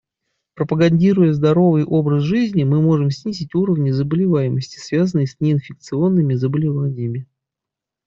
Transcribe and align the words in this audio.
Пропагандируя 0.55 1.31
здоровый 1.31 1.83
образ 1.85 2.23
жизни, 2.23 2.63
мы 2.63 2.81
можем 2.81 3.11
снизить 3.11 3.53
уровни 3.53 3.91
заболеваемости, 3.91 4.79
связанные 4.79 5.27
с 5.27 5.39
неинфекционными 5.39 6.33
заболеваниями. 6.33 7.27